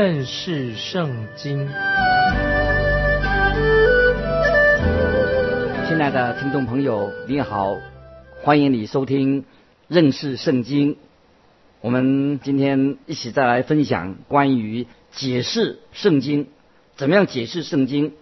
[0.00, 1.66] 认识圣经。
[5.88, 7.74] 亲爱的听众朋友，你好，
[8.44, 9.44] 欢迎你收听
[9.88, 10.96] 认识圣经。
[11.80, 16.46] 我们今天一起再来分享关于解释圣经，
[16.94, 18.12] 怎么样解释圣经？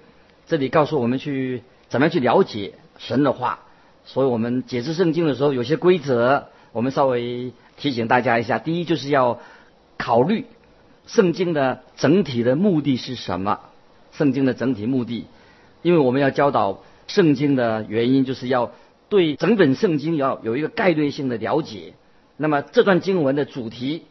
[0.46, 3.58] 这里告诉我们去怎么样去了解神的话。
[4.06, 8.58] 所以我们解释圣经的时候，有些规则，我们稍微提醒大家一下。
[8.58, 9.40] 第一，就是要
[9.98, 10.46] 考虑
[11.06, 13.60] 圣经的整体的目的是什么？
[14.12, 15.26] 圣经的整体目的，
[15.82, 16.82] 因为我们要教导。
[17.08, 18.72] 圣经的原因就是要
[19.08, 21.94] 对整本圣经要有一个概略性的了解。
[22.36, 24.02] 那么这段经文的主题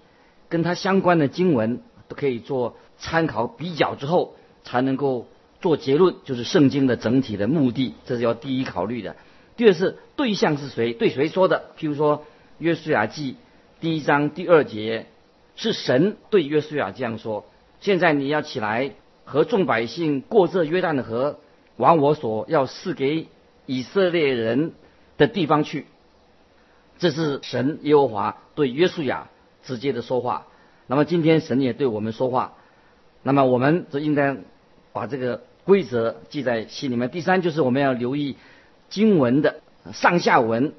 [0.47, 5.27] 跟它相关的经文都可以做参考比较之后，才能够
[5.59, 9.17] 做结论，就是圣经的整体的目的，这是要第一考虑的。
[9.57, 11.71] 第二是对象是谁，对谁说的？
[11.77, 12.19] 譬如说
[12.59, 13.33] 《约书亚记》
[13.81, 15.07] 第一章第二节，
[15.55, 17.45] 是神对约书亚这样说
[17.81, 18.91] ：“现在你要起来，
[19.23, 21.39] 和众百姓过这约旦的河。”
[21.77, 23.27] 往我所要赐给
[23.65, 24.71] 以色列人
[25.17, 25.87] 的地方去，
[26.97, 29.27] 这是神耶和华对约书亚
[29.61, 30.47] 直接的说话。
[30.87, 32.53] 那么今天神也对我们说话，
[33.23, 34.37] 那么我们就应该
[34.93, 37.09] 把这个规则记在心里面。
[37.09, 38.37] 第三就是我们要留意
[38.87, 39.59] 经文的
[39.91, 40.71] 上下文。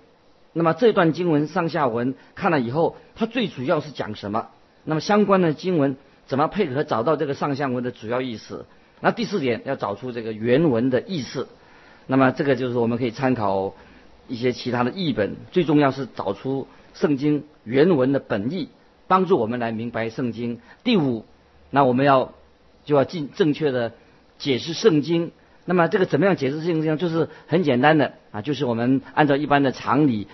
[0.55, 4.49] 那么这段经文上下文看了以后，它最主要是讲什么？
[4.87, 8.65] 那么相关的经文怎么配合找到这个上下文的主要意思？
[9.01, 11.49] 那第四点要找出这个原文的意思，
[12.07, 13.75] 那么这个就是我们可以参考
[14.27, 18.71] 一些其他的译本，最重要是找出圣经原文的本意，
[19.07, 20.61] 帮助我们来明白圣经。
[20.83, 21.27] 第五，
[21.71, 22.33] 那我们要
[22.87, 23.93] 就要进正确的
[24.39, 25.33] 解释圣经。
[25.67, 26.97] 那么这个怎么样解释圣经？
[26.97, 30.27] 就是很简单的啊，就是我们按照一般的常理，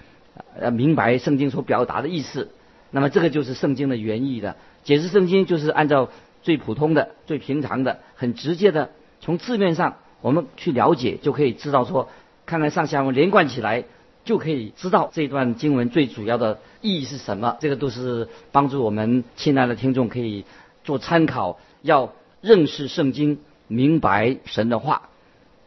[0.60, 2.50] 呃，明白圣经所表达的意思。
[2.92, 6.08] 那么这个就是圣经的原意的解释圣经，就是按照。
[6.44, 12.08] 最普通的、最平常的、很直接的，从字面上我们去了解，就可以知道说，
[12.46, 13.84] 看看上下文连贯起来，
[14.24, 17.58] 就可以知道这段经文最主要的意义是什么。
[17.60, 20.44] 这个都是帮助我们亲爱的听众可以
[20.82, 23.38] 做参考，要认识圣经，
[23.68, 25.10] 明白神的话。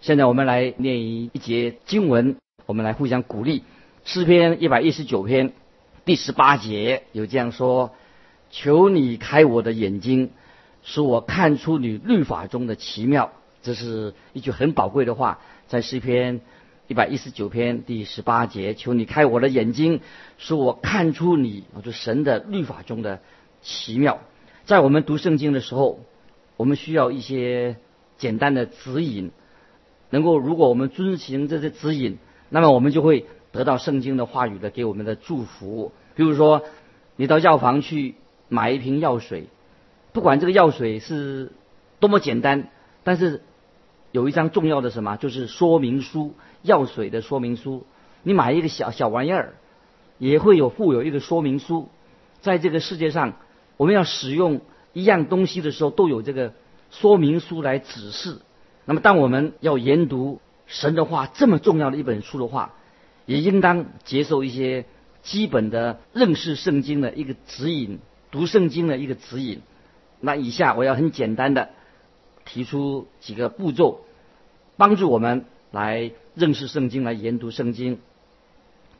[0.01, 2.35] 现在我们来念一节经文，
[2.65, 3.63] 我们来互相鼓励。
[4.03, 5.53] 诗篇一百一十九篇
[6.05, 7.95] 第十八节有这样说
[8.51, 10.31] ：“求你开我的眼睛。”
[10.87, 13.33] 使我看出你律法中的奇妙，
[13.63, 16.41] 这是一句很宝贵的话，在诗篇
[16.87, 20.01] 一百一十九篇第十八节，求你开我的眼睛，
[20.37, 23.19] 使我看出你，就神的律法中的
[23.63, 24.19] 奇妙。
[24.65, 26.01] 在我们读圣经的时候，
[26.55, 27.77] 我们需要一些
[28.19, 29.31] 简单的指引，
[30.11, 35.91] 能够如果我们遵循这些指引，那么我们就会得到圣经的话语的给我们的祝福。
[36.13, 36.63] 比如说，
[37.15, 38.15] 你到药房去
[38.49, 39.47] 买一瓶药水。
[40.11, 41.51] 不管这个药水是
[41.99, 42.69] 多么简单，
[43.03, 43.41] 但是
[44.11, 47.85] 有一张重要的什么，就是说明书，药水的说明书。
[48.23, 49.55] 你买一个小小玩意儿，
[50.17, 51.89] 也会有附有一个说明书。
[52.41, 53.33] 在这个世界上，
[53.77, 54.61] 我们要使用
[54.93, 56.53] 一样东西的时候，都有这个
[56.91, 58.37] 说明书来指示。
[58.85, 62.73] 那么，当我们要研读神的话这么重要的一本书的话，
[63.25, 64.85] 也应当接受一些
[65.23, 67.99] 基本的认识圣经的一个指引，
[68.31, 69.61] 读圣经的一个指引。
[70.19, 71.69] 那以下我要很简单的
[72.45, 74.01] 提出几个步骤，
[74.77, 77.99] 帮助我们来认识圣经，来研读圣经。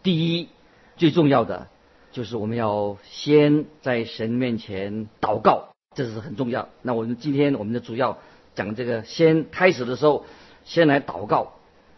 [0.04, 0.50] 第一，
[0.98, 1.68] 最重要的
[2.12, 6.70] 就是我们要先在神面前祷告，这是很重要。
[6.82, 8.18] 那我们今天我们的主要
[8.56, 10.26] 讲这个，先开始的时候
[10.64, 11.54] 先来祷告。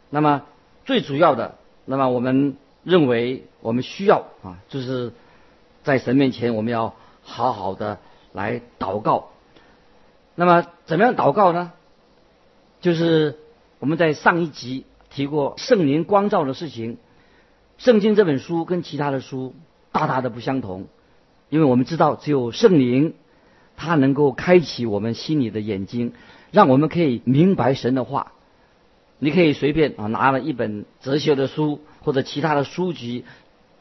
[0.10, 0.44] 那么
[0.86, 5.12] 最主要的，那么我们认为我们需要啊，就是
[5.82, 6.94] 在神面前我们要
[7.24, 7.98] 好好的。
[8.34, 9.30] 来祷告，
[10.36, 11.72] 那么怎么样祷告呢？
[12.82, 13.40] 就是
[13.80, 16.98] 我们在上一集提过圣灵光照的事情。
[17.80, 19.56] 圣经这本书跟其他的书
[19.92, 20.86] 大大的不相同，
[21.50, 23.16] 因为我们知道只有圣灵，
[23.76, 26.14] 他能够开启我们心里的眼睛，
[26.52, 28.34] 让我们可以明白神的话。
[29.20, 33.26] 你可以随便啊拿了一本哲学的书或者其他的书籍，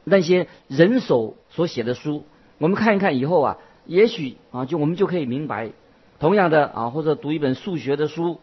[0.04, 2.24] 那些人手所写的书，
[2.58, 3.58] 我们看一看以后啊。
[3.88, 5.70] 也许啊，就我们就可以明白，
[6.18, 8.40] 同样的啊，或者读一本数学的书，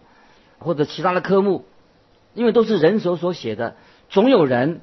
[0.58, 1.66] 或者其他的科目，
[2.34, 3.76] 因为都是人手所写的，
[4.08, 4.80] 总有人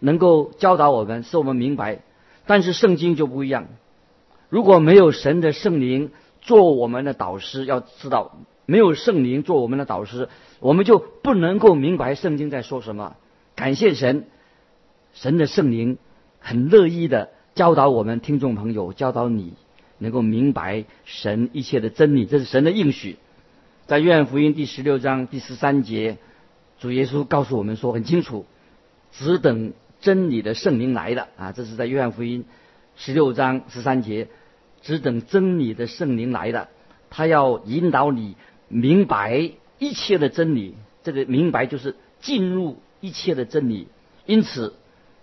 [0.00, 2.00] 能够教导我们，使我们明白。
[2.46, 3.68] 但是圣经就不一样，
[4.48, 6.10] 如果没有神的圣灵
[6.40, 10.28] 做我们的导师，要知道没有圣灵做我们的导师，
[10.62, 13.16] 我们就不能够明白圣经在说什么。
[13.56, 14.26] 感谢神，
[15.12, 15.98] 神的圣灵
[16.38, 19.54] 很乐意的教导我们听众朋友，教导你。
[19.98, 23.18] 能够明白神一切的真理，这是神的应许。
[23.86, 26.18] 在约翰福音第十六章第十三节，
[26.80, 28.44] 主耶稣告诉我们说很清楚，
[29.12, 31.52] 只等真理的圣灵来了啊！
[31.52, 32.44] 这是在约翰福音
[32.96, 34.26] 十六章十三节，
[34.82, 36.68] 只等真理的圣灵来了，
[37.08, 38.34] 他要引导你
[38.66, 39.52] 明白
[39.82, 40.76] 一切的真理。
[41.02, 43.88] 这个明白就是进入一切的真理。
[44.26, 44.74] 因此，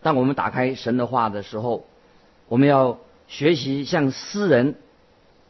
[0.02, 1.86] 当我们打开神的话的时候，
[2.50, 4.76] 我们要学习像诗人，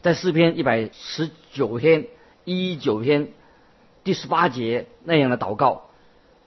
[0.04, 2.06] 在诗篇一百十九篇。
[2.46, 3.28] 一九篇
[4.04, 5.84] 第十八节那样的祷告，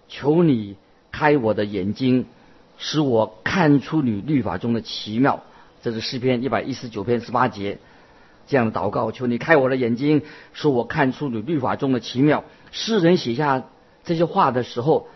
[0.09, 0.77] 求你
[1.13, 2.27] 开我的眼睛，
[2.79, 5.45] 使我看出你律法中的奇妙。
[5.81, 7.79] 这是诗篇一百一十九篇十八节
[8.53, 10.21] 这样的祷告，求你开我的眼睛，
[10.53, 12.45] 使我看出你律法中的奇妙。
[12.71, 13.65] 诗人写下
[14.05, 15.09] 这些话的时候，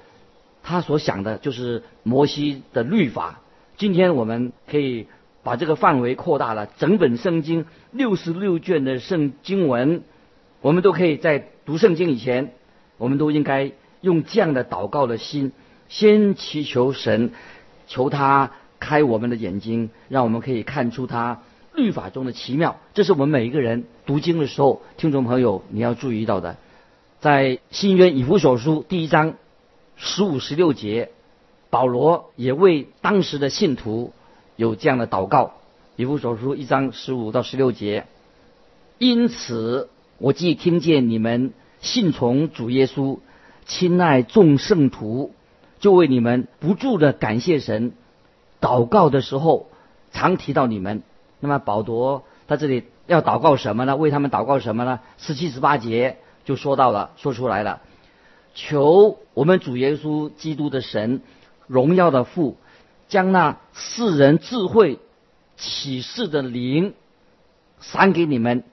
[0.62, 3.41] 他所想的就是摩西的律法。
[3.77, 5.06] 今天我们可以
[5.43, 10.03] 把这个范围扩大了，整本圣经六十六卷的圣经文。
[10.62, 12.55] 我们都可以在读圣经以前，
[12.97, 15.53] 我们都应该用这样的祷告的心，
[15.91, 17.33] 先祈求神，
[17.87, 21.43] 求他开我们的眼睛，让我们可以看出他
[21.76, 22.76] 律法中的奇妙。
[22.94, 26.56] 这是我们每一个人读经的时候，听众朋友你要注意到的。
[27.20, 29.34] 在新约以弗所书第一章
[29.96, 31.11] 十五十六节，
[31.70, 34.12] 保罗也为当时的信徒
[34.56, 35.55] 有这样的祷告。
[35.96, 38.06] 以弗所书一章十五到十六节，
[38.99, 39.90] 因此。
[40.19, 41.52] 我既听见你们
[41.82, 43.19] 信从主耶稣，
[43.67, 45.34] 亲爱众圣徒，
[45.78, 47.93] 就为你们不住的感谢神。
[48.62, 49.69] 祷告的时候
[50.12, 51.02] 常提到你们。
[51.41, 53.97] 那么保罗他这里要祷告什么呢？
[53.97, 55.00] 为他们祷告什么呢？
[55.19, 57.81] 十七十八节就说到了，说出来了。
[58.55, 61.21] 求我们主耶稣基督的神，
[61.67, 62.56] 荣耀的父，
[63.09, 64.99] 将那世人智慧
[65.56, 66.94] 启示的灵
[67.81, 68.65] 赏给你们。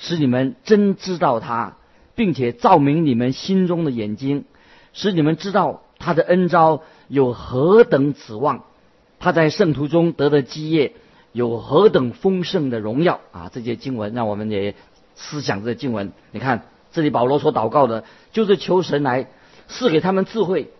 [0.00, 1.76] 使你们真知道他，
[2.14, 4.44] 并且照明你们心中的眼睛，
[4.92, 8.62] 使你们知道他的恩招有何等指望，
[9.18, 10.94] 他在圣徒中得的基业
[11.38, 13.48] 有何等丰盛的荣耀啊！
[13.52, 14.74] 这些经文让我们也
[15.14, 16.10] 思想这经文。
[16.32, 18.02] 你看这里保罗所祷告的，
[18.32, 19.28] 就是求神来
[19.68, 20.72] 赐给他们智慧，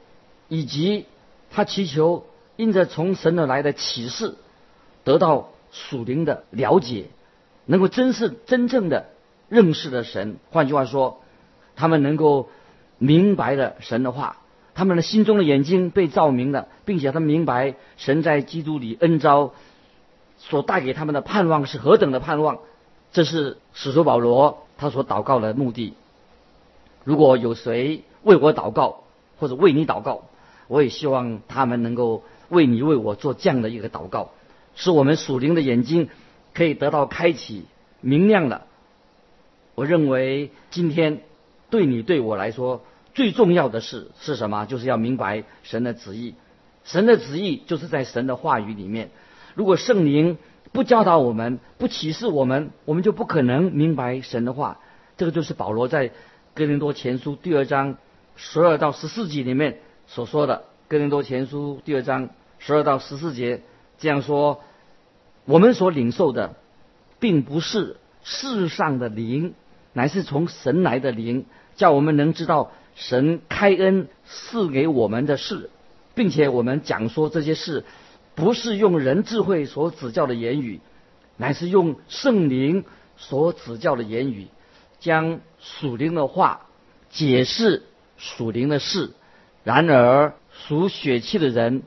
[0.48, 1.06] 以及
[1.52, 2.26] 他祈求
[2.56, 4.34] 因着从神而来的启示，
[5.04, 7.04] 得到属灵的了解。
[7.64, 9.10] 能够真是真正的
[9.48, 11.20] 认识了神，换句话说，
[11.76, 12.48] 他们能够
[12.98, 14.38] 明白了神的话，
[14.74, 19.52] 他们的心中的眼睛被照明了，并且他明白神在基督里恩招
[20.38, 22.58] 所带给他们的盼望是何等的盼望。
[23.12, 25.94] 这是使徒保罗他所祷告的目的。
[27.04, 29.04] 如果有谁为我祷告，
[29.38, 30.24] 或者为你祷告，
[30.66, 34.30] 我也希望他们能够为你为我做这样的一个祷告，
[34.74, 36.08] 使我们属灵的眼睛。
[36.54, 37.66] 可以得到开启、
[38.00, 38.62] 明亮的。
[39.76, 41.20] 我认为今天
[41.70, 42.82] 对你对我来说
[43.14, 44.64] 最重要的事是什么？
[44.64, 46.34] 就是要明白神的旨意。
[46.82, 49.10] 神的旨意就是在神的话语里面。
[49.58, 50.38] 如果圣灵
[50.70, 54.78] 不教导我们、不启示我们，我们就不可能明白神的话。
[55.16, 56.12] 这个就是保罗在
[56.54, 57.96] 哥林多前书第二章
[58.36, 60.62] 十二到十四节里面所说的。
[60.86, 62.28] 哥林多前书第二章
[62.60, 63.62] 十二到十四节
[63.98, 64.60] 这样说。
[65.44, 66.54] 我们所领受的，
[67.18, 69.54] 并不是世上的灵，
[69.92, 75.68] 乃是从神来的灵，叫我们能知道神开恩赐给我们的事，
[76.14, 77.84] 并且我们讲说这些事，
[78.38, 80.78] 不是用人智慧所指教的言语，
[81.36, 82.84] 乃是用圣灵
[83.16, 84.46] 所指教的言语，
[85.00, 86.66] 将属灵的话
[87.10, 87.82] 解释
[88.16, 89.10] 属灵的事。
[89.64, 91.82] 然而属血气的人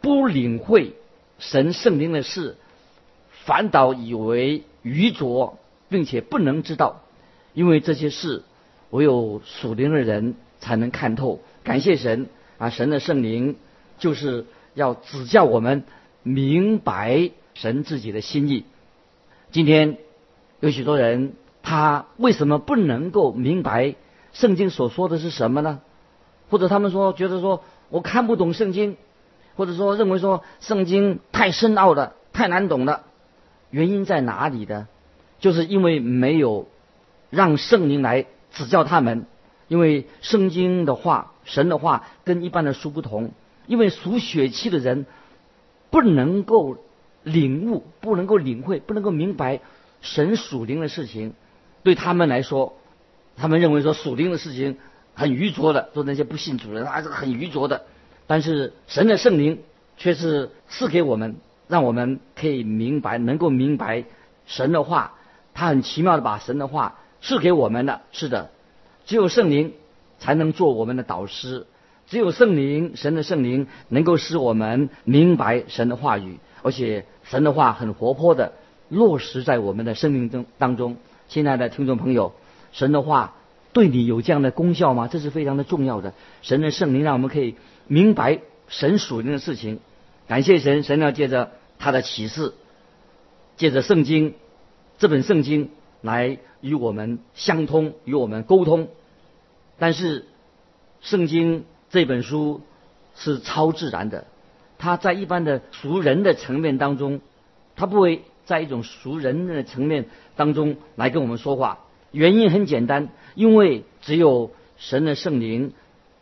[0.00, 0.94] 不领会
[1.38, 2.56] 神圣灵的事。
[3.44, 5.56] 反倒以为愚拙，
[5.88, 7.04] 并且不能知道，
[7.54, 8.42] 因为这些事
[8.90, 11.40] 唯有属灵的人才能看透。
[11.62, 12.26] 感谢神
[12.58, 12.70] 啊！
[12.70, 13.54] 神的圣灵
[14.00, 15.84] 就是要指教我们
[16.22, 18.64] 明白神自己的心意。
[19.50, 19.96] 今天
[20.60, 23.94] 有许多人，他为什么不能够明白
[24.34, 25.80] 圣经所说的是什么呢？
[26.50, 28.98] 或者他们说觉得说我看不懂圣经，
[29.56, 33.04] 或者说认为说圣经太深奥了，太难懂了。
[33.70, 34.86] 原因在哪里的？
[35.40, 36.68] 就是因为没有
[37.30, 39.24] 让圣灵来指教他们。
[39.68, 43.32] 因为圣经的话、神的话跟一般的书不同。
[43.66, 45.06] 因为属血气的人
[45.90, 46.78] 不能够
[47.22, 49.60] 领悟、不能够领会、不能够明白
[50.00, 51.34] 神属灵的事情。
[51.82, 52.78] 对他们来说，
[53.36, 54.78] 他们认为说属灵的事情
[55.14, 57.84] 很愚拙的，做那些不信主的人还是很愚拙的。
[58.26, 59.62] 但是神的圣灵
[59.96, 61.36] 却是赐给我们。
[61.68, 64.04] 让我们可以明白，能够明白
[64.46, 65.14] 神的话，
[65.52, 68.02] 他很奇妙的把神的话赐给我们的。
[68.12, 68.52] 是的，
[69.04, 69.72] 只有圣灵
[70.20, 71.66] 才能做我们的导师，
[72.06, 78.52] 只有圣灵，神的圣灵能够使我们明白神的话语，而且神的话很活泼的
[78.88, 80.96] 落实在我们的生命中当中。
[81.28, 82.32] 亲爱的听众朋友，
[82.70, 83.34] 神的话
[83.72, 85.08] 对你有这样的功效吗？
[85.08, 86.14] 这是非常的重要的。
[86.42, 87.56] 神的圣灵让我们可以
[87.88, 89.80] 明白神属灵的事情。
[90.28, 92.52] 感谢神，神要借着他的启示，
[93.56, 94.34] 借着圣经
[94.98, 95.70] 这本圣经
[96.02, 98.88] 来与我们相通，与我们沟通。
[99.78, 100.24] 但是，
[101.00, 101.64] 圣经
[101.96, 102.60] 这本书
[103.14, 104.26] 是超自然的，
[104.76, 107.22] 它在一般的俗人的层面当中，
[107.74, 110.04] 它不会在一种俗人的层面
[110.36, 111.78] 当中来跟我们说话。
[112.12, 115.72] 原因很简单，因为只有神的圣灵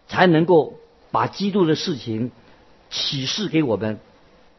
[0.07, 0.75] 才能够
[1.11, 2.31] 把基督的事情。
[2.91, 3.99] 启示给我们，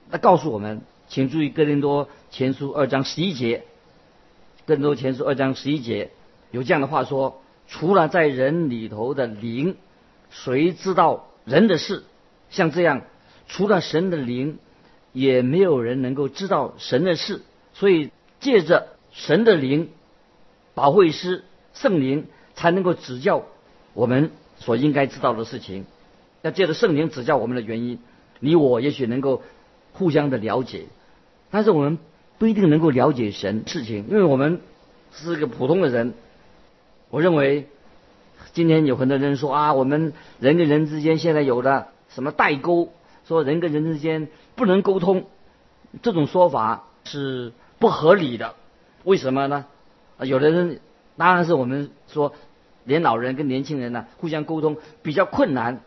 [0.09, 3.59] 那告诉我们，请注意《哥林多前书》二章十一节，
[4.65, 6.11] 《哥林多前书》二章十一节
[6.51, 9.77] 有这样的话说：除了在人里头的灵，
[10.43, 12.03] 谁知道人的事？
[12.49, 13.01] 像这样，
[13.47, 14.59] 除了神的灵，
[15.13, 17.41] 也没有人能够知道神的事。
[17.73, 19.89] 所以，借着神的灵，
[20.73, 23.45] 保惠师圣灵才能够指教
[23.93, 25.85] 我们所应该知道的事情。
[26.41, 27.99] 要借着圣灵指教我们的原因。
[28.39, 29.41] 你我也许能够
[29.93, 30.85] 互相的了解，
[31.49, 31.97] 但是我们
[32.37, 34.59] 不一定能够了解神事情，因为我们
[35.11, 36.13] 是个普通的人。
[37.09, 37.67] 我认为
[38.55, 42.87] 今天有很多人说啊，我们人跟人之间现在有了什么代沟，
[43.27, 45.25] 说人跟人之间不能沟通，
[46.01, 48.55] 这种说法是不合理的。
[49.03, 49.65] 为什么呢？
[50.21, 50.79] 有的人
[51.17, 52.33] 当然是我们说，
[52.85, 55.81] 连老人跟年轻人呢互相沟通比较困难，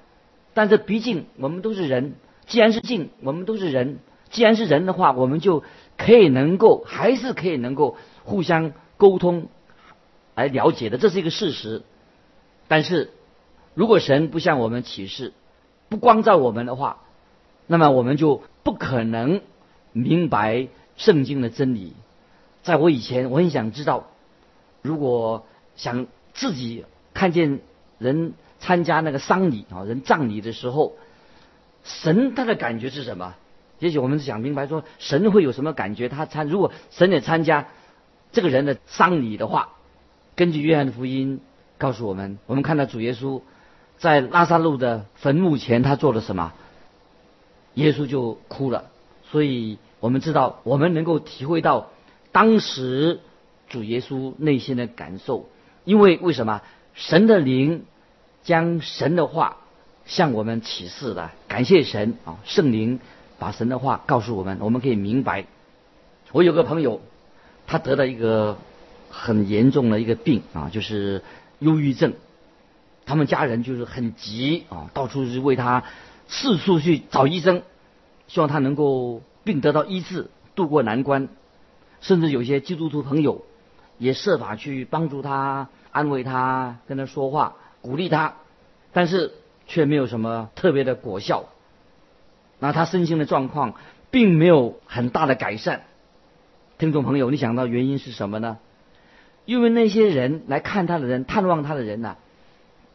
[0.52, 2.16] 但是毕竟我们都是人。
[2.46, 3.96] 既然是静，我们都是人。
[4.28, 5.64] 既然是人的话，我们就
[5.96, 9.48] 可以能够，还是可以能够互相沟通，
[10.34, 11.80] 来了解的，这是一个事实。
[12.68, 13.10] 但是，
[13.74, 15.32] 如果神不向我们启示，
[15.88, 16.98] 不光照我们的话，
[17.66, 19.40] 那么我们就不可能
[19.92, 21.94] 明白圣经的真理。
[22.62, 24.06] 在我以前，我很想知道，
[24.82, 26.84] 如果想自己
[27.14, 27.60] 看见
[27.98, 30.94] 人参加那个丧礼啊，人葬礼的时候。
[31.84, 33.34] 神他的感觉是什么？
[33.78, 36.10] 也许我们想明白说，神会有什么感觉？
[36.10, 37.68] 他参如果神也参加
[38.30, 39.70] 这个人的丧礼的话，
[40.36, 41.40] 根据约翰福音
[41.78, 43.40] 告诉我们，我们看到主耶稣
[43.96, 46.52] 在拉萨路的坟墓前，他做了什么？
[47.74, 48.90] 耶稣就哭了。
[49.30, 51.90] 所以我们知道，我们能够体会到
[52.32, 53.20] 当时
[53.68, 55.48] 主耶稣内心的感受，
[55.84, 56.60] 因为为什么？
[56.94, 57.84] 神的灵
[58.42, 59.58] 将神的话。
[60.08, 62.38] 向我们启示了，感谢神啊！
[62.46, 62.98] 圣灵
[63.38, 65.44] 把神的话告诉我们，我们可以明白。
[66.32, 67.02] 我有个朋友，
[67.66, 68.56] 他得了一个
[69.10, 71.22] 很严重的一个病啊，就是
[71.58, 72.14] 忧郁症。
[73.06, 75.84] 他们家人就是很急啊，到处是为他
[76.28, 77.62] 四处去找医生，
[78.26, 81.28] 希望他能够病得到医治，渡过难关。
[82.00, 83.44] 甚至有些基督徒朋友
[83.98, 88.34] 也设法去帮助他、安慰他、跟他说话、鼓励他，
[88.92, 89.32] 但是。
[89.70, 91.44] 却没有什么特别的果效，
[92.58, 93.74] 那他身心的状况
[94.10, 95.82] 并没有很大的改善。
[96.78, 98.56] 听众朋友，你想到原因是什么呢？
[99.48, 102.18] 因为那些人来看他的人、探望他的人呢，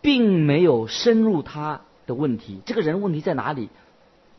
[0.04, 2.62] 并没有深入他的问题。
[2.68, 3.70] 这个人问题在哪里？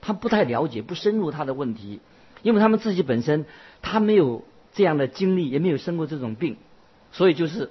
[0.00, 1.98] 他不太了解，不深入他的问题，
[2.42, 3.46] 因为他们自己本身
[3.82, 4.44] 他没有
[4.74, 6.56] 这样的经历，也没有生过这种病，
[7.10, 7.70] 所以就是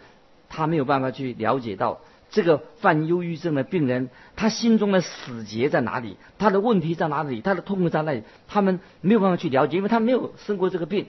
[0.50, 2.02] 他没有办法去了解到。
[2.30, 6.18] 这个犯忧郁症的病人，他心中的死结在哪里？
[6.38, 7.40] 他的问题在哪里？
[7.40, 8.24] 他的痛苦在哪里？
[8.50, 11.06] 他们没有办法去了解，因为他没有生过这个病。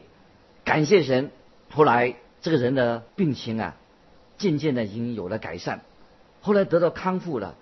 [0.65, 1.33] 感谢神，
[1.71, 2.15] 后来
[2.45, 3.75] 这个人的病情啊，
[4.37, 5.81] 渐渐的已经有了改善，
[6.43, 7.55] 后来得到康复了，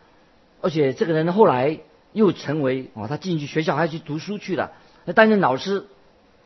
[0.60, 1.78] 而且这个人后来
[2.12, 4.72] 又成为哦，他进去学校还去读书去了，
[5.14, 5.86] 担任老师，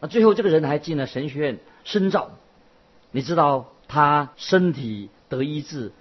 [0.00, 2.32] 啊，最后这个人还进了神学院深造。
[3.10, 5.92] 你知道他身体得医治，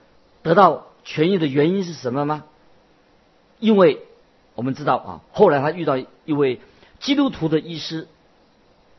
[0.43, 0.87] 得到。
[1.07, 2.45] 痊愈的原因是什么吗？
[3.59, 4.01] 因为
[4.55, 6.59] 我们知道啊，后来他遇到一位
[6.99, 8.07] 基督徒的医师，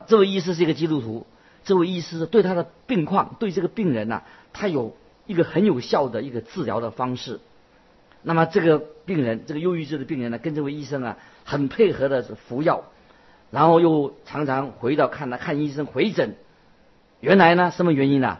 [0.07, 1.26] 这位医师是一个基督徒，
[1.67, 4.23] 这位医师对他的病况，对这个病人呐，
[4.55, 4.97] 他有
[5.27, 7.41] 一个很有效的一个治疗的方式。
[8.23, 12.85] 那么这个病人，这个忧郁症的病人呢，跟这位医生啊很配合的服药，
[13.51, 16.37] 然后又常常回到看他看医生回诊。
[17.21, 18.39] 原来呢，什么原因呢？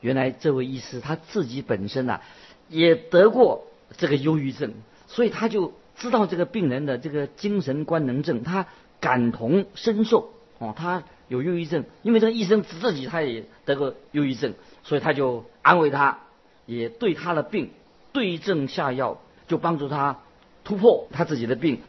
[0.00, 2.22] 原来这位医师他自己本身呐。
[2.68, 4.74] 也得过这个忧郁症，
[5.08, 8.66] 所以他就知道这个病人的这个精神官能症，他
[9.00, 16.18] 感同身受，哦，他有忧郁症，因为这个医生自己他也得过忧郁症，所以他就安慰他，
[16.66, 17.70] 也对他的病
[18.12, 20.18] 对症下药，就帮助他
[20.64, 21.82] 突破他自己的病，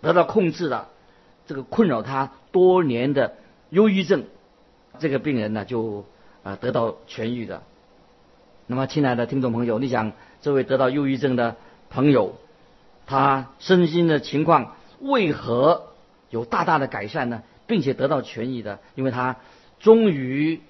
[0.00, 0.88] 得到控制了
[1.46, 3.36] 这个困扰他多年的
[3.68, 4.24] 忧郁症，
[4.98, 6.04] 这个病人呢就
[6.42, 7.62] 啊得到痊愈的。
[8.66, 10.10] 那么，亲爱的听众朋友，你想
[10.42, 11.54] 这位得到忧郁症的
[11.90, 12.34] 朋友，
[13.06, 15.90] 他身心的情况为何
[16.28, 17.44] 有大大的改善呢？
[17.70, 19.36] 并且得到痊愈的，因为他
[19.78, 20.60] 终于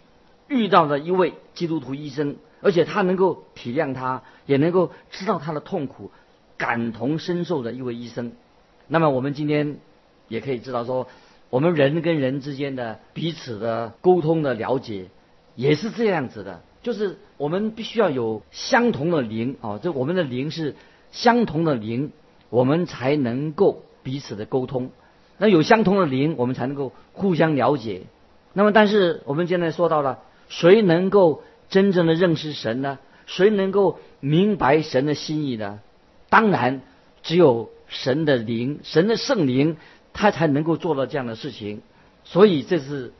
[0.49, 6.11] 遇到了一位基督徒医生，而且他能够体谅他，也能够知道他的痛苦，
[6.59, 8.33] 感同身受的一位医生。
[8.87, 9.79] 那么我们今天
[10.29, 11.09] 也可以知道说，
[11.49, 15.07] 我们人跟人之间的彼此的沟通的了解，
[15.57, 20.77] 也是这样子的，就是我们必须要有相同的灵哦，这我们的灵是
[21.13, 22.13] 相同的灵，
[22.51, 24.91] 我们才能够彼此的沟通。
[25.43, 28.03] 那有相同的灵，我们才能够互相了解。
[28.53, 30.19] 那么，但是我们现在说到了，
[30.51, 32.99] 谁能够真正的认识神呢？
[33.25, 35.81] 谁能够明白神的心意呢？
[36.29, 36.83] 当然，
[37.23, 39.79] 只有神的灵，神的圣灵，
[40.13, 41.81] 他才能够做到这样的事情。
[42.25, 43.15] 所以，这是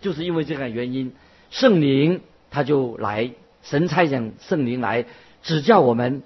[0.00, 1.12] 就是因为这个原因，
[1.50, 3.30] 圣灵他就来，
[3.62, 5.06] 神差遣圣灵来
[5.44, 6.24] 指教我们，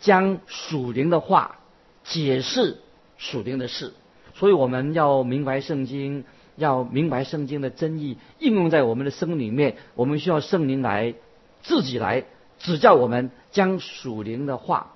[0.00, 1.58] 将属灵的话
[2.02, 2.78] 解释
[3.16, 3.92] 属灵的事。
[4.34, 6.24] 所以我们要明白圣经，
[6.56, 9.76] 要明白圣经的真意，应用在我们的生命里面。
[9.94, 11.14] 我们需要圣灵来
[11.62, 12.24] 自己来
[12.58, 14.94] 指教我们，将属灵的话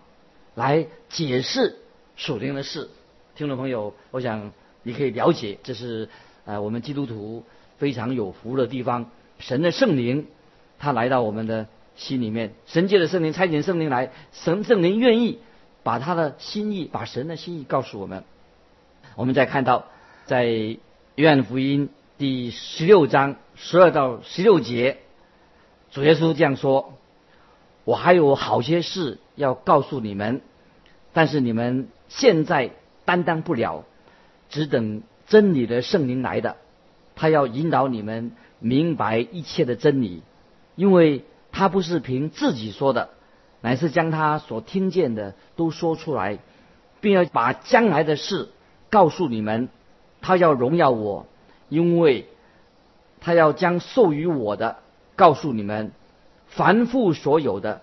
[0.54, 1.76] 来解释
[2.16, 2.90] 属灵的事。
[3.36, 4.50] 听众朋友，我想
[4.82, 6.08] 你可以了解，这是
[6.44, 7.44] 呃我们基督徒
[7.78, 9.10] 非常有福的地方。
[9.38, 10.26] 神的圣灵
[10.80, 15.38] 他来到我们的心里面，神界的圣灵差遣圣灵来，神圣灵愿意
[15.84, 18.24] 把他的心意，把神的心意告诉我们。
[19.18, 19.86] 我们再看到，
[20.26, 20.44] 在
[21.16, 24.98] 约翰福音第十六章十二到十六节，
[25.90, 26.94] 主耶稣这样说
[27.82, 30.40] ：“我还有好些事要告诉你们，
[31.12, 32.70] 但是你们现在
[33.04, 33.84] 担当不了，
[34.50, 36.54] 只等真理的圣灵来的，
[37.16, 40.22] 他要引导你们明白一切的真理，
[40.76, 43.10] 因为他不是凭自己说的，
[43.62, 46.38] 乃是将他所听见的都说出来，
[47.00, 48.50] 并要把将来的事。”
[48.90, 49.68] 告诉你们，
[50.20, 51.26] 他要荣耀我，
[51.68, 52.26] 因为
[53.20, 54.78] 他要将授予我的
[55.14, 55.92] 告诉你们，
[56.46, 57.82] 凡父所有的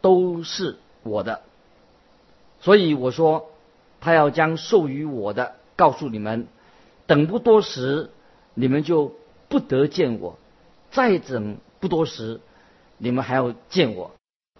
[0.00, 1.42] 都是我的。
[2.60, 3.50] 所以我说，
[4.00, 6.48] 他要将授予我的告诉你们，
[7.06, 8.10] 等不多时，
[8.54, 9.14] 你们就
[9.48, 10.36] 不得见我；
[10.90, 12.40] 再等不多时，
[12.98, 14.10] 你们还要见我。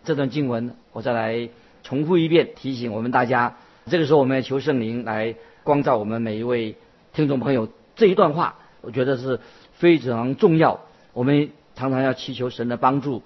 [0.05, 1.49] 这段经文我再来
[1.83, 3.57] 重复一遍，提醒我们大家。
[3.87, 5.35] 这个时候，我们要求圣灵来。
[5.63, 6.77] 光照我们每一位
[7.13, 9.41] 听众朋友，这一段话我觉得是
[9.75, 10.81] 非常重要。
[11.13, 13.23] 我们常常要祈求神的帮助，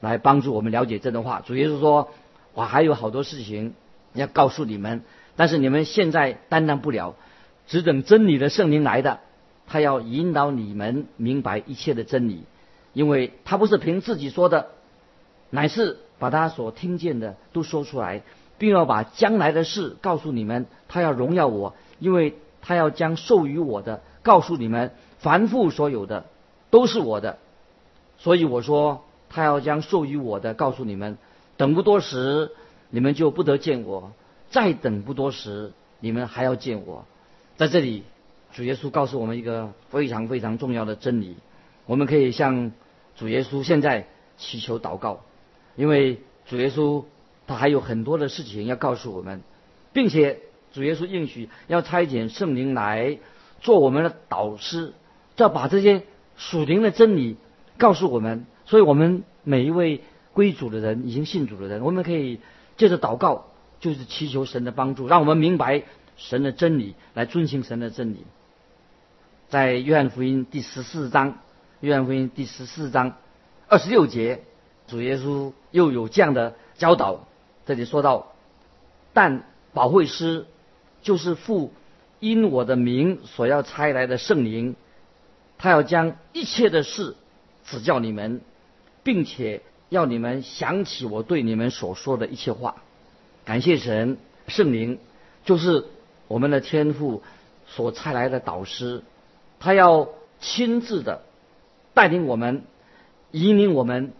[0.00, 1.42] 来帮助我们了解这段话。
[1.46, 2.10] 主耶稣说
[2.54, 3.74] ：“我还有好多事情
[4.14, 5.02] 要告诉你们，
[5.36, 7.14] 但是你们现在担当不了，
[7.66, 9.20] 只等真理的圣灵来的，
[9.66, 12.44] 他要引导你们明白一切的真理，
[12.94, 14.70] 因为他不是凭自己说的，
[15.50, 18.22] 乃是把他所听见的都说出来。”
[18.60, 26.26] 并要把将来的事告诉你们，他要荣耀我，因为他要将授予我的告诉你们，凡父所有的
[26.68, 27.38] 都是我的，
[28.18, 31.16] 所以我说他要将授予我的告诉你们，
[31.56, 32.52] 等不多时，
[32.90, 34.12] 你们就不得见我；
[34.50, 37.06] 再等不多时，你们还要见我。
[37.56, 38.02] 在这里，
[38.52, 41.36] 主耶稣告诉我们一个非常非常重要的真理，
[41.86, 42.72] 我们可以向
[43.16, 45.20] 主耶稣现在祈求祷告，
[45.76, 47.04] 因为主耶稣。
[47.50, 49.42] 他还有很多的事情要告诉我们，
[49.92, 50.38] 并且
[50.72, 53.18] 主耶稣应许要差遣圣灵来
[53.60, 54.92] 做我们的导师，
[55.34, 56.04] 要把这些
[56.36, 57.36] 属灵的真理
[57.76, 58.46] 告诉我们。
[58.66, 62.38] 所以，我们每一位归主的人，已经信主的人，我们可以
[62.76, 63.46] 借着祷告，
[63.80, 65.82] 就是祈求神的帮助，让我们明白
[66.16, 68.24] 神的真理，来遵行神的真理。
[69.48, 71.38] 在约翰福音第十四章，
[71.80, 73.16] 约翰福音第十四章
[73.66, 74.44] 二十六节，
[74.86, 77.26] 主耶稣又有这样的教导。
[77.70, 78.32] 这里说到，
[79.12, 80.46] 但保惠师
[81.02, 81.72] 就是父
[82.18, 84.74] 因我的名所要差来的圣灵，
[85.56, 87.14] 他要将一切的事
[87.64, 88.40] 指教你们，
[89.04, 92.82] 并且要你们想起我对你们所说的一切话。
[93.44, 94.98] 感谢神，圣灵
[95.44, 95.86] 就是
[96.26, 97.22] 我们的天父
[97.68, 99.04] 所差来的导师，
[99.60, 100.08] 他要
[100.40, 101.22] 亲自的
[101.94, 102.64] 带领我们，
[103.30, 104.12] 引领我们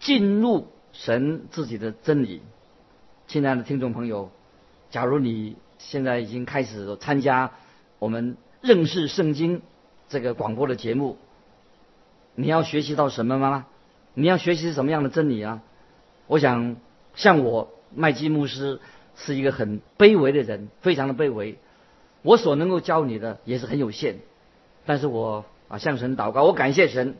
[0.00, 2.42] 进入神自己的真理。
[3.36, 4.30] 亲爱的听众朋友，
[4.88, 7.50] 假如你现在已经开始参加
[7.98, 9.60] 我们认识圣经
[10.08, 11.18] 这个广播的节目，
[12.34, 13.66] 你要学习到什么吗？
[14.14, 15.60] 你要学习什么样的真理啊？
[16.28, 16.76] 我想，
[17.14, 18.80] 像我麦基牧师
[19.16, 21.58] 是一个很卑微的人，非常的卑微。
[22.22, 24.14] 我所能够教你的也是很有限，
[24.86, 27.16] 但是我啊向神祷告，我感谢神，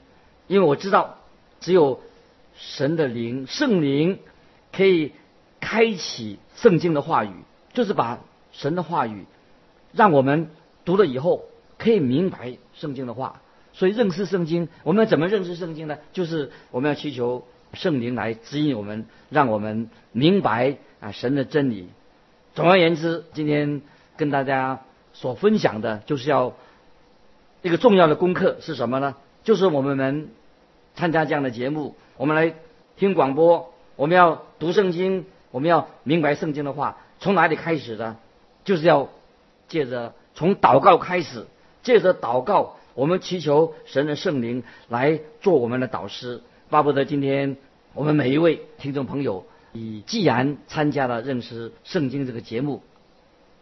[0.47, 1.19] 因为我知道
[1.61, 2.01] 只有
[2.55, 4.19] 神的灵、圣灵
[4.73, 5.13] 可以
[5.67, 7.33] 开启圣经的话语，
[7.73, 8.21] 就是把
[8.53, 9.27] 神的话语
[9.93, 10.49] 让我们
[10.85, 11.43] 读了以后
[11.77, 13.05] 可以明白圣经。
[13.09, 13.43] 的话。
[13.73, 15.89] 所以认识圣经，我们要怎么认识圣经。
[15.89, 15.99] 呢？
[16.13, 21.89] 就是我们要祈求圣灵来指引我们，让我们明白啊神的真理。
[22.55, 23.83] 总而言之，今天
[24.17, 26.55] 跟大家所分享的就是要
[27.61, 29.17] 一个重要的功课是什么呢？
[29.43, 30.29] 就是我们能
[30.95, 32.55] 参加这样的节目，我们来
[32.97, 38.17] 听广播，我们要读圣经，我们要明白圣经的话，从哪里开始呢？
[38.65, 39.09] 就是要
[39.69, 41.47] 借着从祷告开始，
[41.83, 42.77] 借着祷告。
[42.95, 47.59] 我们祈求神的圣灵来做我们的导师，巴不得今天
[47.93, 52.83] 我们每一位听众朋友，你既然参加了认识圣经这个节目，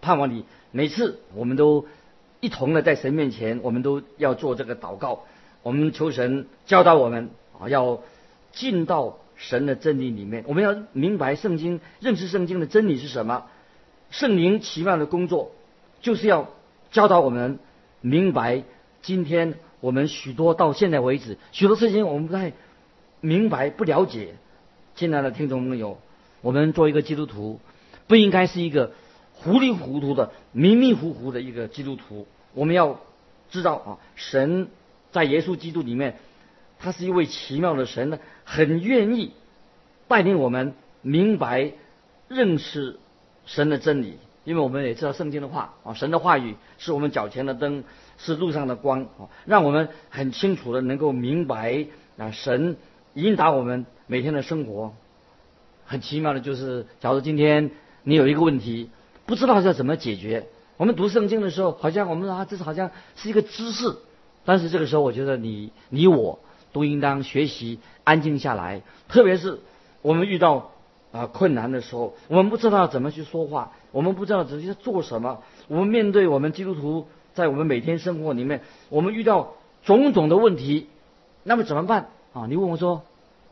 [0.01, 1.87] 盼望你每次我们都
[2.39, 5.25] 一同的在神面前，我们都要做这个祷告。
[5.65, 8.03] 我们求神教导我们啊，要
[8.53, 13.47] 进到神的真理里面，我们要明白圣经，认识圣经的真理是什么。
[14.11, 15.53] 圣灵奇妙的工作
[16.01, 16.51] 就是要
[16.93, 17.59] 教导我们
[18.01, 18.63] 明白。
[19.03, 22.53] 今天我们许多到现在为止，许多事情我们不太
[23.21, 24.35] 明白、不了解。
[24.95, 25.99] 亲爱的听众朋友，
[26.41, 27.61] 我们做一个基督徒，
[28.07, 28.93] 不应该是一个
[29.33, 32.27] 糊里糊涂的、迷迷糊糊的一个基督徒。
[32.55, 33.01] 我们要
[33.51, 34.69] 知道啊，神
[35.11, 36.17] 在耶稣基督里面，
[36.85, 39.33] 他是一位奇妙的神呢，很愿意
[40.07, 41.73] 带领我们明白、
[42.29, 43.01] 认识
[43.47, 44.19] 神的真理。
[44.45, 47.83] 因为我们也知道圣经的话啊，神的话语是我们脚前的灯。
[48.17, 52.77] 是路上的光啊，让我们很清楚的能够明白啊，神
[53.15, 54.95] 引导我们每天的生活。
[55.85, 57.73] 很奇妙的就是，假如今天
[58.05, 58.89] 你有一个问题，
[59.27, 63.97] 不知道要怎么解决，我们读圣经的时候，好像我们啊，这是好像是一个知识，
[64.45, 66.39] 但是这个时候，我觉得你你我
[66.75, 69.61] 都应当学习安静下来，特别是
[70.03, 70.73] 我们遇到
[71.11, 77.07] 啊困难的时候，我们不知道怎么去说话，我们不知道直接做什么，我们面对我们基督徒。
[77.35, 78.61] 在我们每天生活里面，
[78.91, 80.87] 我们遇到种种的问题，
[81.43, 82.47] 那么怎么办啊？
[82.49, 83.03] 你问我说，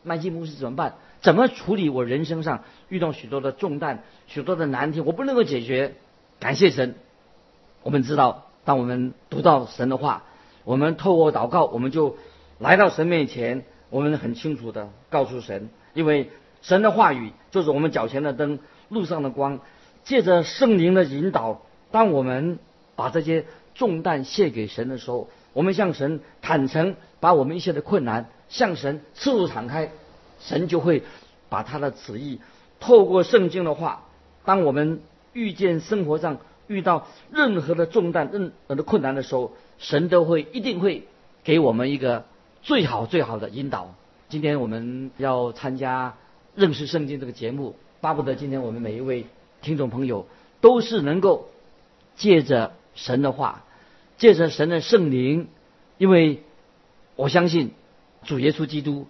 [0.05, 0.95] 麦基牧师怎么办？
[1.21, 5.01] 怎么处理我人生上遇到许多的重担、许多的难题？
[5.01, 5.97] 我不能够解决。
[6.39, 6.95] 感谢神，
[7.83, 10.23] 我们知道，当我们读到神的话，
[10.63, 12.17] 我们透过祷告，我们就
[12.62, 16.31] 来到神面前，我们很清楚的告诉神，因为
[16.62, 19.59] 神的话语就是我们脚前的灯，路上的光，
[20.05, 22.59] 借着圣灵的引导，当我们
[22.94, 23.44] 把这些。
[23.75, 29.90] 重担卸给神的时候，我们向神坦诚，把我们一切的困难向神赤露敞开，
[30.40, 31.05] 神就会
[31.48, 32.38] 把他的旨意
[32.81, 34.05] 透过圣经的话，
[34.44, 35.01] 当我们
[35.33, 41.09] 遇见生活上遇到任何的重担、任何的困难的时候，神都会一定会
[41.42, 42.27] 给我们一个
[42.62, 43.94] 最好最好的引导。
[44.29, 46.14] 今天我们要参加
[46.55, 49.27] 认识圣经这个节目，巴不得今天我们每一位
[49.61, 50.27] 听众朋友
[50.61, 51.48] 都是能够
[52.16, 52.72] 借着。
[52.94, 53.64] 神的话，
[54.18, 55.48] 借着神的圣灵，
[55.96, 56.42] 因为
[57.16, 57.70] 我相信
[58.22, 59.07] 主耶稣基督，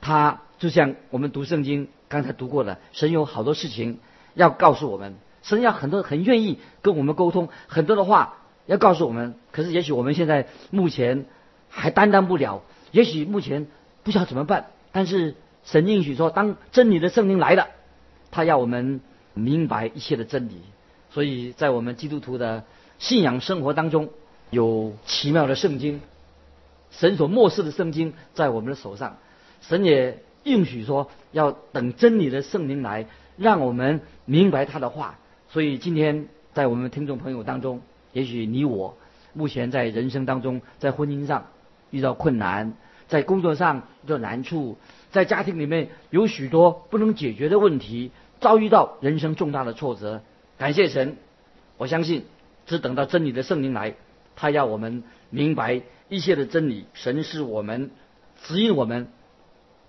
[0.00, 3.98] 他就像我们读圣经刚才读过的，神有好多事情
[4.32, 9.34] 要告诉我们，神要很多很愿意跟我们沟通，很多的话要告诉我们。
[9.52, 11.26] 可是也许我们现在目前
[11.68, 12.62] 还担当不了，
[12.96, 13.66] 也许目前
[14.02, 14.66] 不知道怎么办。
[14.92, 17.68] 但是神应许说，当真理的圣灵来了，
[18.30, 19.00] 他要我们
[19.34, 20.60] 明白一切的真理。
[21.10, 22.64] 所以在我们基督徒的。
[22.98, 24.08] 信仰生活当中
[24.48, 26.00] 有奇妙的圣经，
[26.90, 29.18] 神所漠视的圣经在我们的手上，
[29.60, 33.04] 神也应许说要等真理的圣灵来，
[33.36, 35.18] 让我们明白他的话。
[35.50, 37.82] 所以今天在我们听众朋友当中，
[38.14, 38.96] 也许你我
[39.34, 41.48] 目前在人生当中，在婚姻上
[41.90, 42.72] 遇到困难，
[43.08, 44.76] 在工作上的难处，
[45.10, 50.22] 在家庭里面有许多不能解决的问题，遭遇到人生重大的挫折。
[50.58, 51.16] 感谢神，
[51.76, 52.24] 我相信。
[52.66, 53.94] 只等到真理的圣灵来，
[54.34, 56.86] 他要我们明白一切的真理。
[56.94, 57.92] 神是我们
[58.42, 59.06] 指引我们，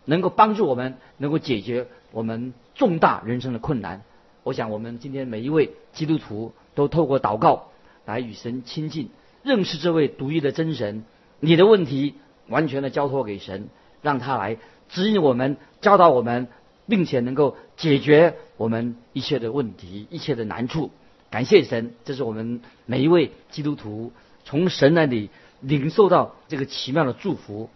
[0.05, 4.03] 能够帮助我们，能够解决我们重大人生的困难。
[4.43, 7.71] 我想，我们今天每一位基督徒都透过祷告
[8.05, 9.09] 来与神亲近，
[9.41, 11.03] 认识这位独一的真神。
[11.39, 12.13] 你的问题
[12.49, 13.69] 完全的交托给神，
[14.01, 14.57] 让他来
[14.89, 16.47] 指引我们、教导我们，
[16.87, 20.91] 并且能够解决我们一切的问题、一切的难处。
[21.29, 24.13] 感谢神，这是我们每一位基督徒
[24.45, 25.29] 从神那里
[25.59, 27.69] 领受到这个奇妙的祝福。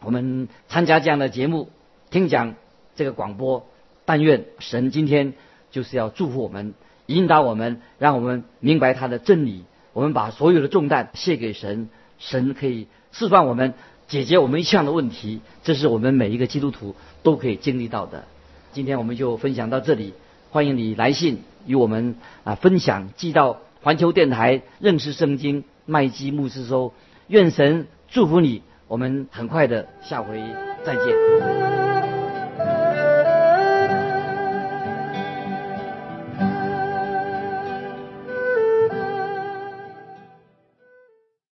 [0.00, 1.70] 我们参加这样的节目，
[2.10, 2.54] 听讲
[2.94, 3.66] 这个广播，
[4.04, 5.32] 但愿神今天
[5.72, 6.74] 就是要祝福我们，
[7.06, 9.64] 引导我们，让我们明白他的真理。
[9.92, 11.88] 我们把所有的重担卸给神，
[12.18, 13.72] 神可以释放我们，
[14.08, 15.40] 解决我们一项的问题。
[15.62, 18.24] 这是我们每一个基督徒都可以经历到的。
[18.72, 20.14] 今天我们就分享到这里，
[20.50, 26.92] 欢迎你来信与我们啊分享，寄到环球电台认识圣经麦基牧师收。
[27.28, 30.40] 愿神祝福你，我们很快的下回
[30.84, 31.85] 再见。